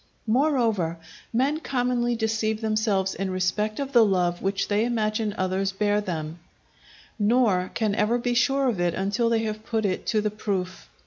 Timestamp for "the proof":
10.19-10.89